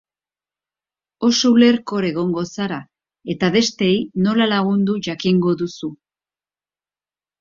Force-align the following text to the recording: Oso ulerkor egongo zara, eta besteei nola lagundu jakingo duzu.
Oso 1.27 1.51
ulerkor 1.57 2.07
egongo 2.07 2.45
zara, 2.55 2.79
eta 3.35 3.51
besteei 3.57 3.99
nola 4.29 4.49
lagundu 4.55 4.97
jakingo 5.09 5.55
duzu. 5.61 5.93